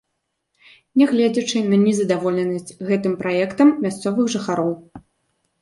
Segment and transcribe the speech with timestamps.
[1.01, 4.73] Нягледзячы на незадаволенасць гэтым праектам мясцовых жыхароў.